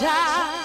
[0.00, 0.61] child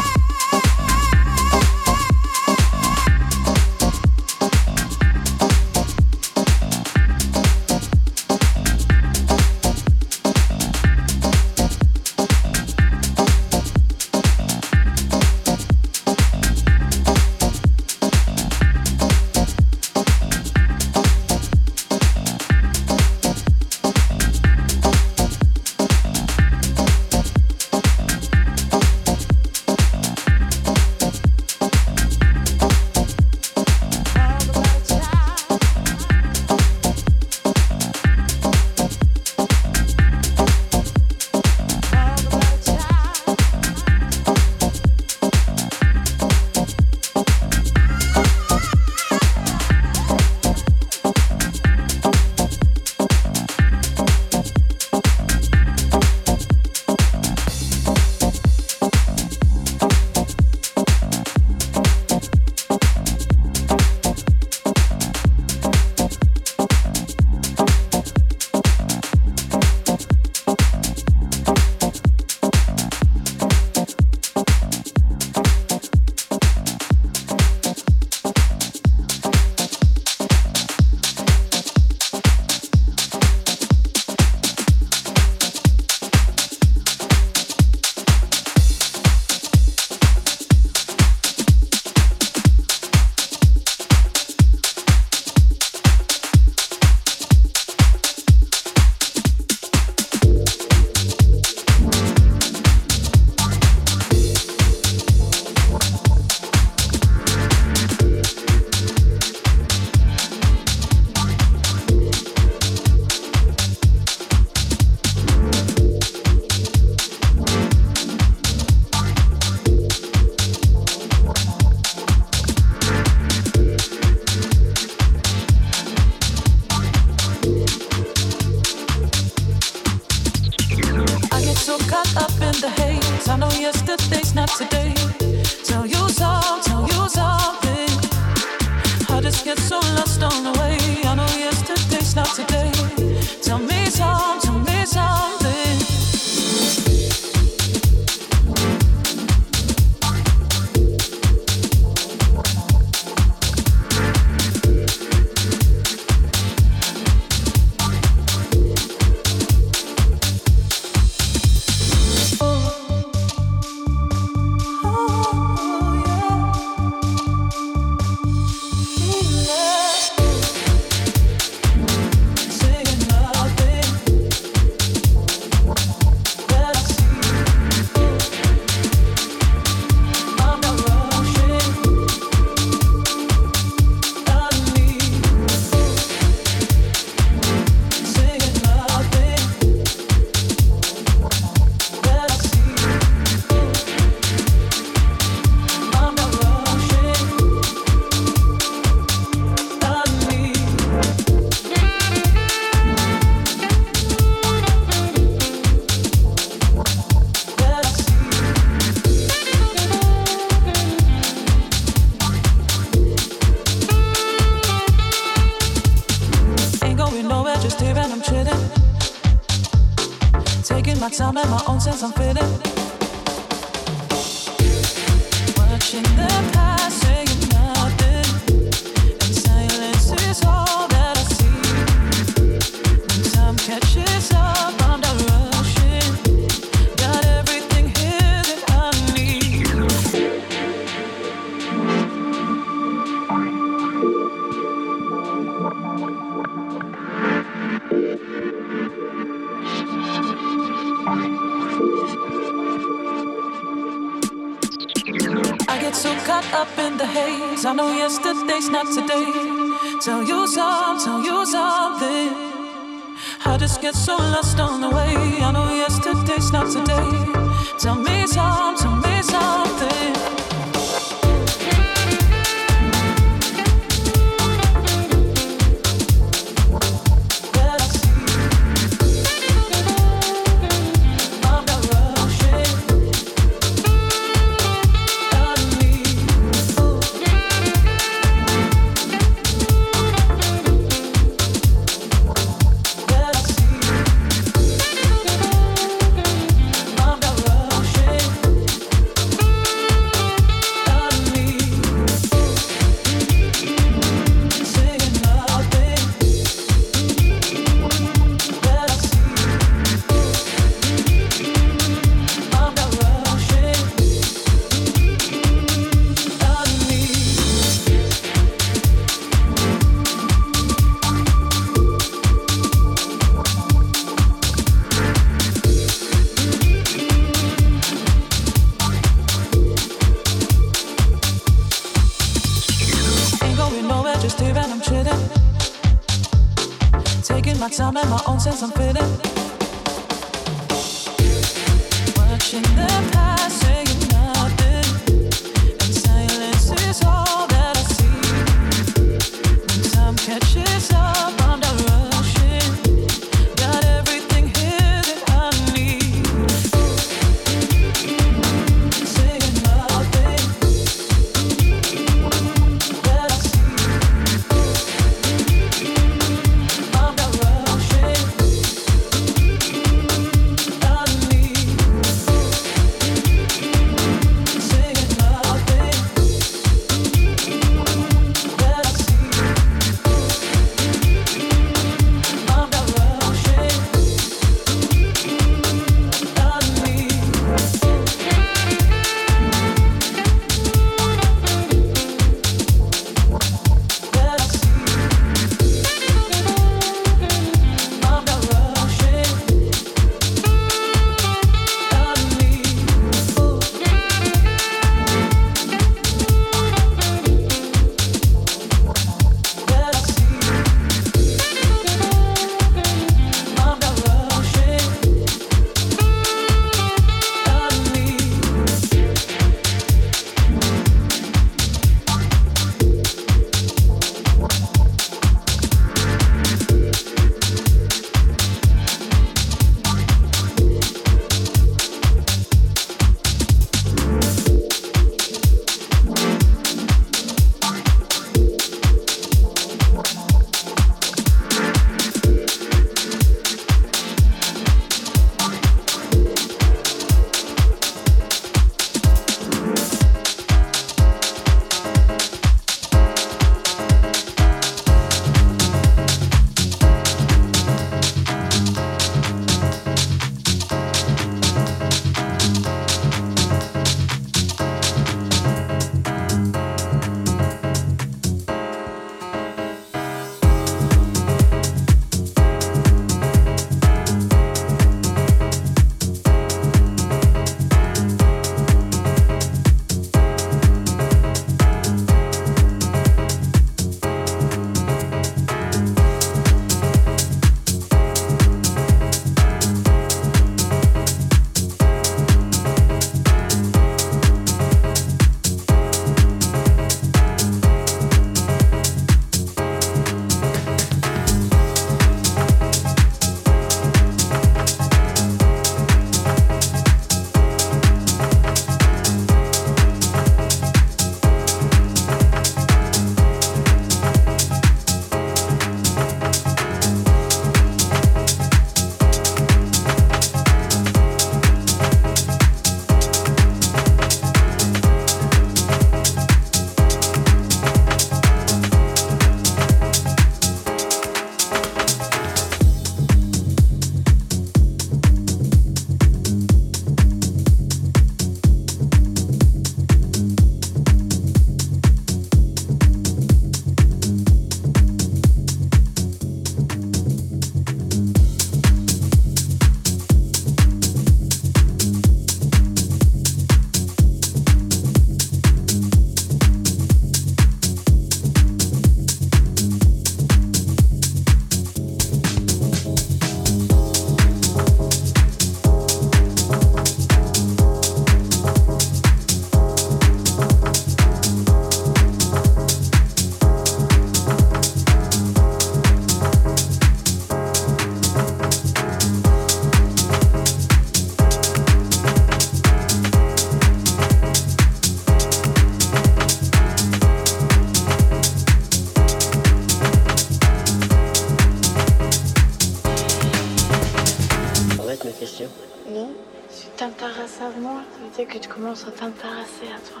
[598.26, 600.00] que tu commences à t'intéresser à toi.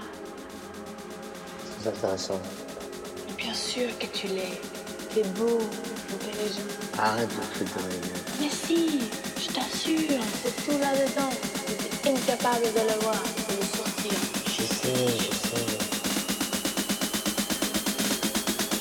[1.82, 2.40] C'est intéressant.
[3.36, 4.60] Bien sûr que tu l'es.
[5.14, 5.58] T'es beau,
[6.12, 6.62] intelligent.
[6.98, 8.00] Arrête de te gueule.
[8.40, 9.00] Mais si,
[9.40, 11.30] je t'assure, c'est tout là-dedans.
[12.02, 14.18] Tu es incapable de le voir, de le sortir.
[14.46, 15.66] Je sais, je sais.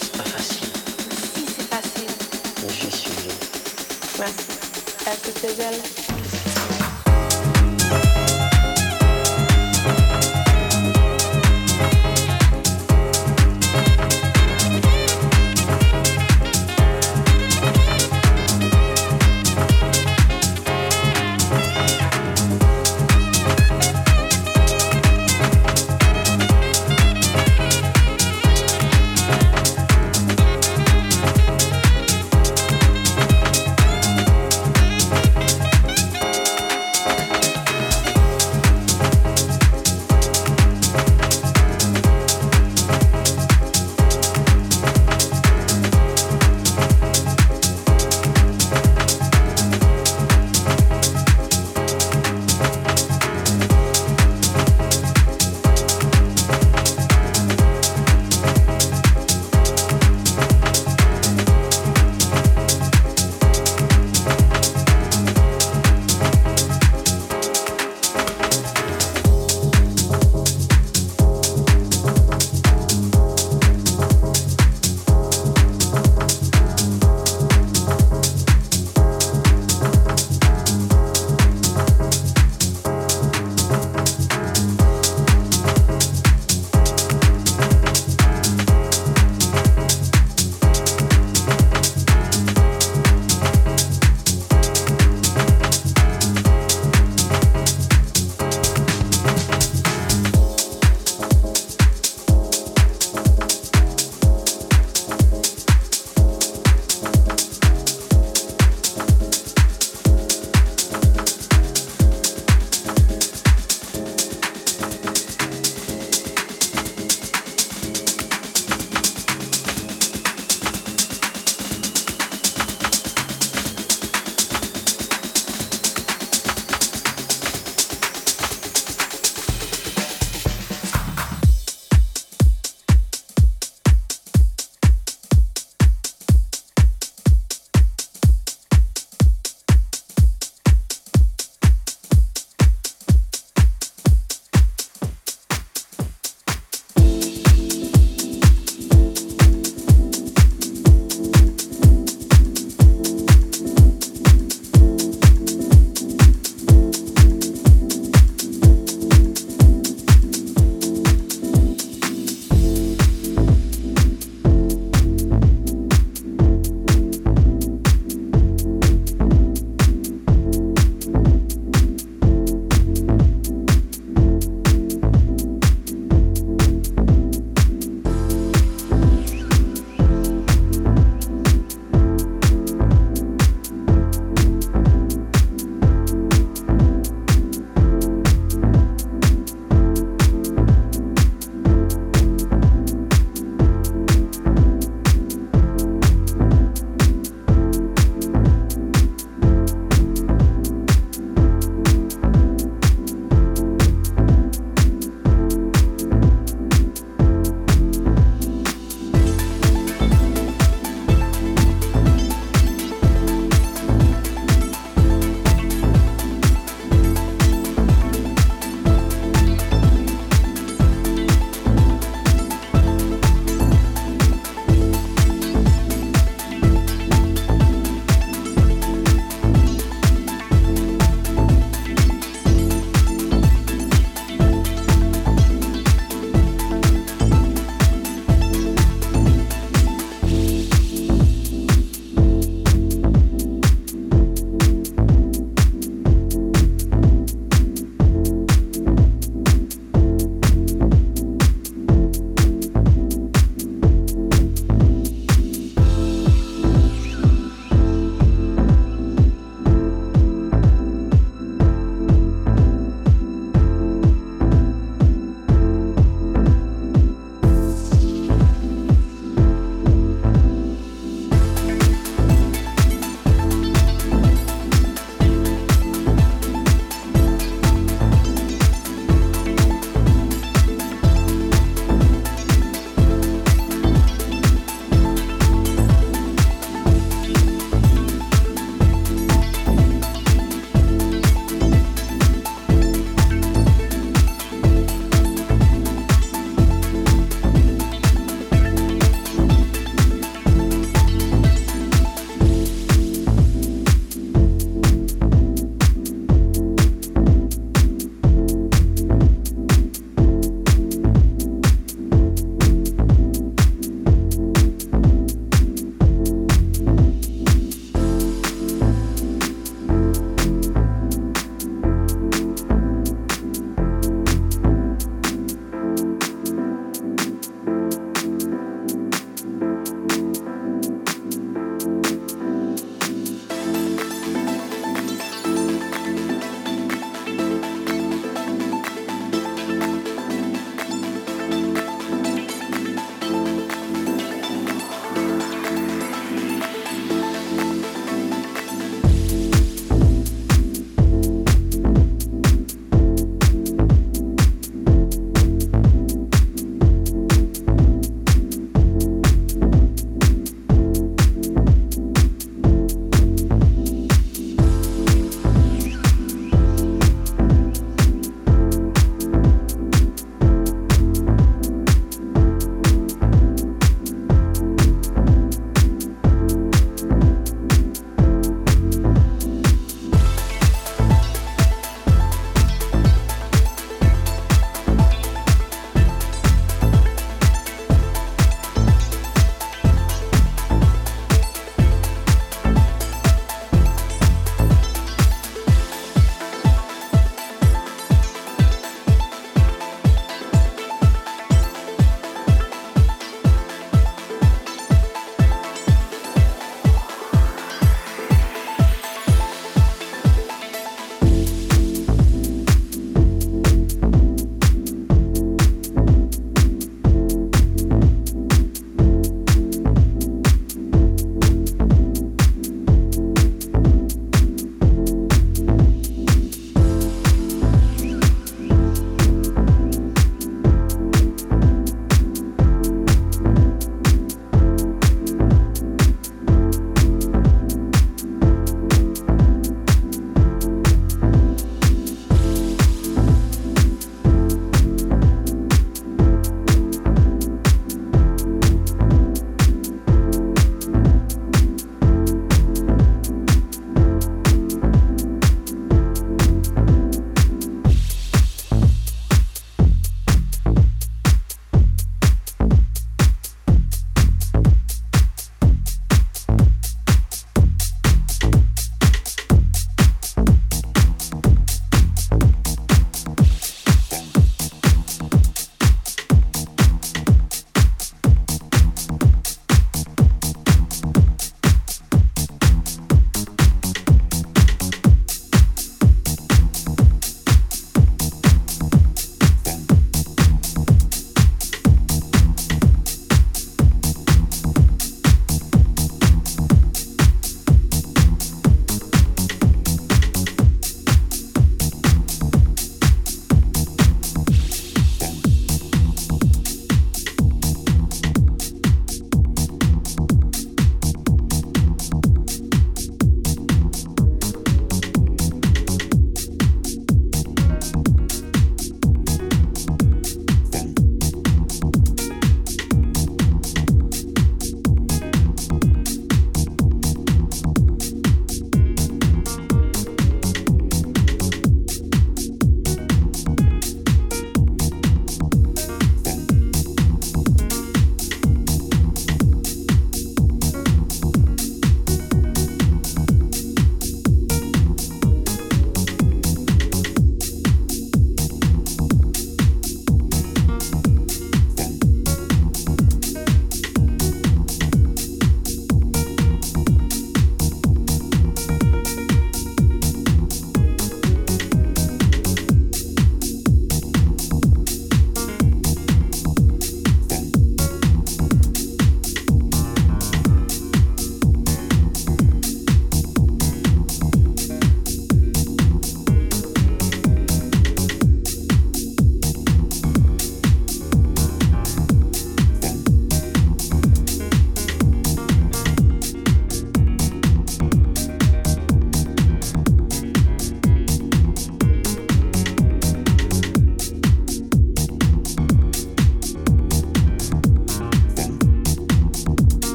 [0.00, 0.68] C'est pas facile,
[1.34, 2.12] Si c'est facile.
[2.62, 3.38] mais je suis vieux.
[4.18, 4.44] Merci.
[5.06, 5.99] Est-ce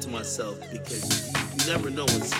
[0.00, 1.02] to myself because
[1.34, 2.32] you, you never know what's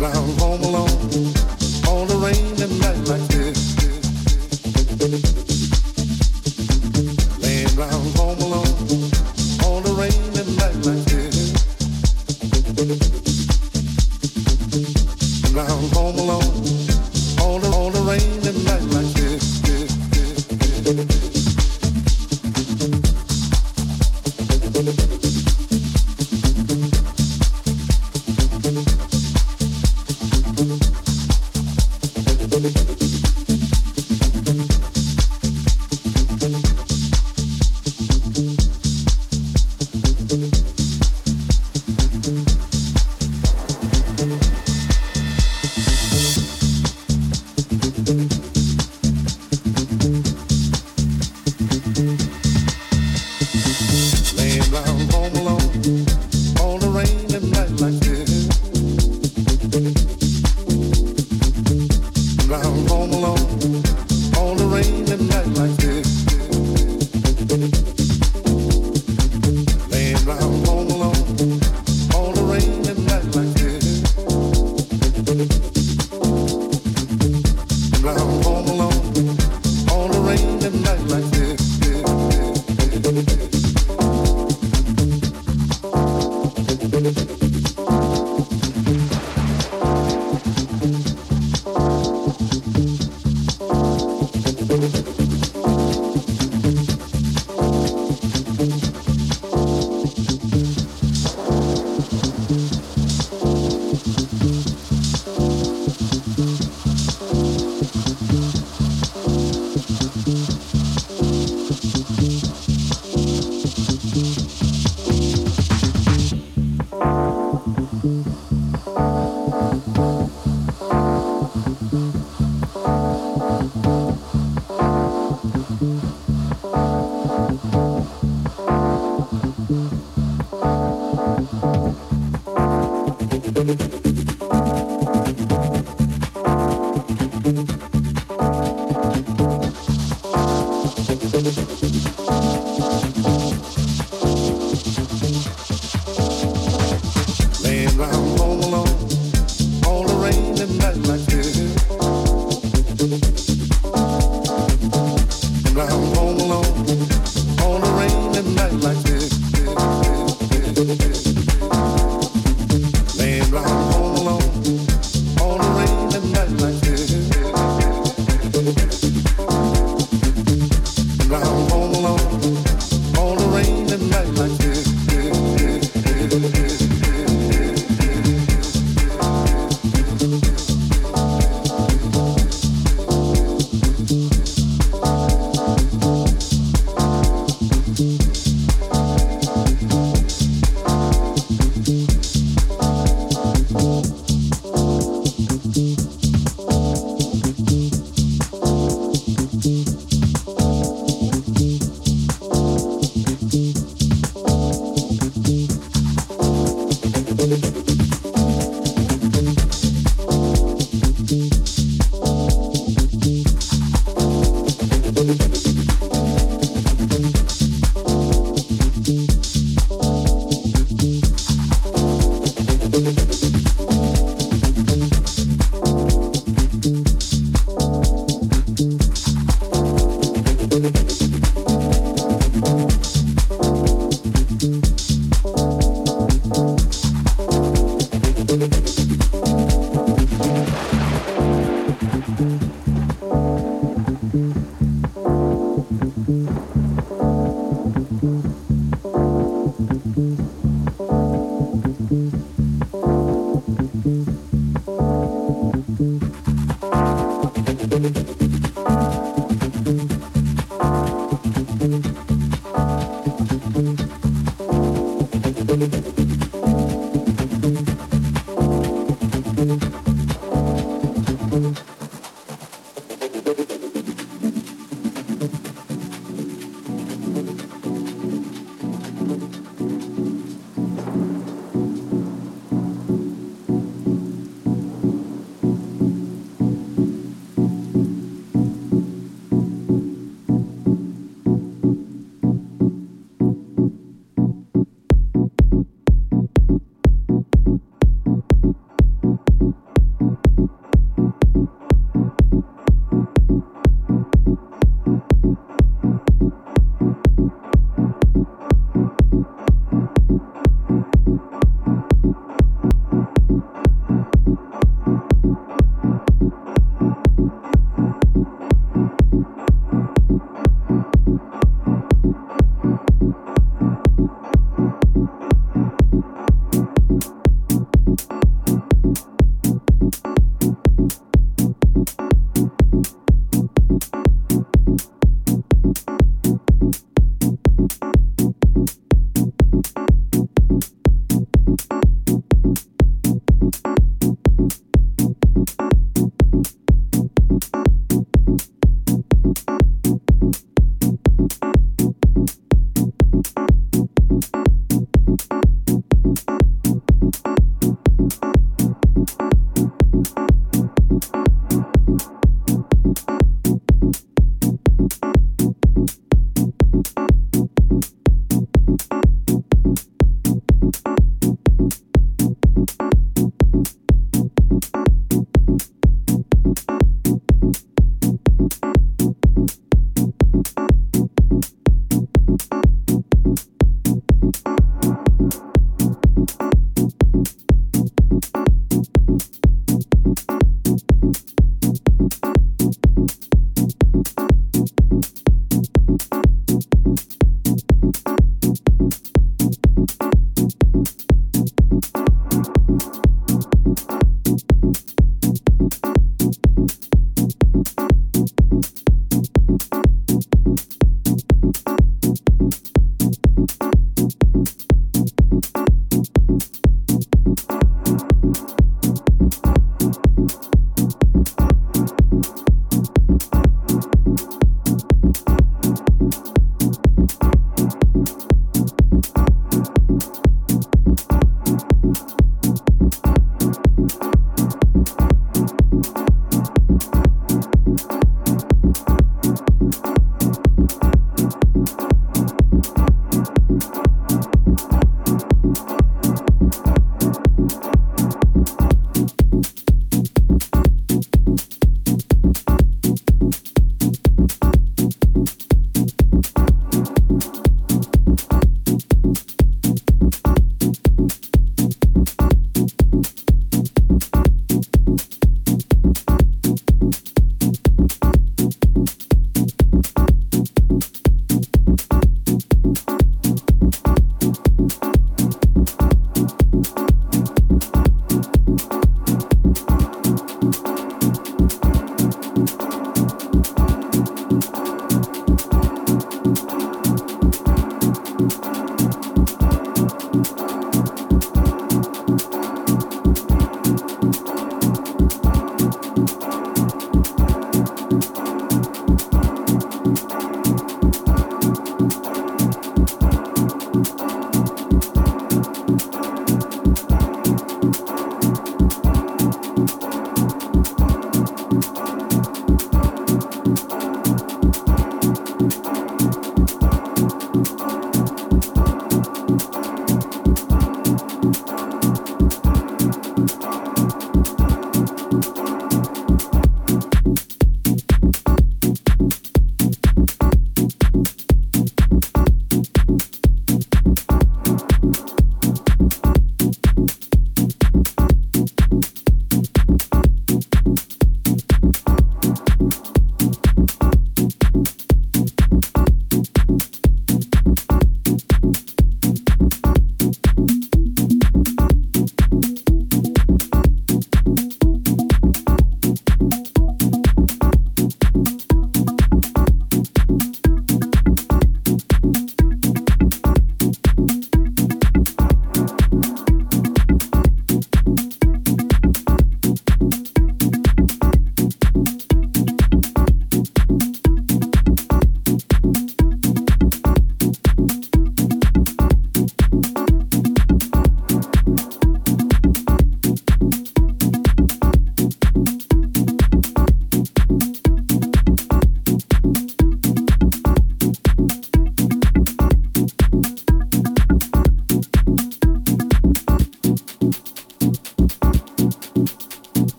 [0.00, 1.47] around home alone.